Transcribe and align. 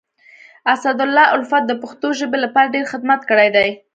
اسدالله 0.73 1.25
الفت 1.37 1.63
د 1.67 1.71
پښتو 1.81 2.07
ژبي 2.19 2.37
لپاره 2.45 2.71
ډير 2.75 2.85
خدمت 2.91 3.21
کړی 3.29 3.49
دی. 3.55 3.69